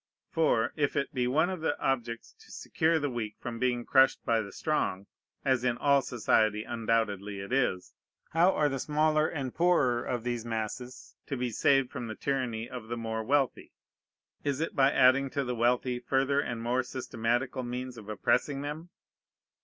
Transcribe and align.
For, 0.31 0.73
if 0.75 0.95
it 0.95 1.13
be 1.13 1.27
one 1.27 1.51
of 1.51 1.61
the 1.61 1.79
objects 1.79 2.33
to 2.39 2.49
secure 2.51 2.97
the 2.97 3.11
weak 3.11 3.35
from 3.39 3.59
being 3.59 3.85
crushed 3.85 4.25
by 4.25 4.41
the 4.41 4.51
strong, 4.51 5.05
(as 5.45 5.63
in 5.63 5.77
all 5.77 6.01
society 6.01 6.63
undoubtedly 6.63 7.39
it 7.39 7.53
is,) 7.53 7.93
how 8.31 8.51
are 8.53 8.67
the 8.67 8.79
smaller 8.79 9.27
and 9.27 9.53
poorer 9.53 10.03
of 10.03 10.23
these 10.23 10.43
masses 10.43 11.13
to 11.27 11.37
be 11.37 11.51
saved 11.51 11.91
from 11.91 12.07
the 12.07 12.15
tyranny 12.15 12.67
of 12.67 12.87
the 12.87 12.97
more 12.97 13.23
wealthy? 13.23 13.73
Is 14.43 14.59
it 14.59 14.75
by 14.75 14.91
adding 14.91 15.29
to 15.29 15.43
the 15.43 15.53
wealthy 15.53 15.99
further 15.99 16.39
and 16.39 16.63
more 16.63 16.81
systematical 16.81 17.61
means 17.61 17.95
of 17.95 18.09
oppressing 18.09 18.61
them? 18.63 18.89